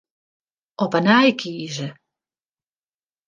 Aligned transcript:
Op 0.83 0.93
'e 0.95 1.01
nij 1.07 1.31
kieze. 1.41 1.87